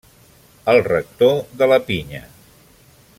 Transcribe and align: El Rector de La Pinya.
El 0.71 0.81
Rector 0.87 1.45
de 1.61 1.67
La 1.73 1.79
Pinya. 1.91 2.27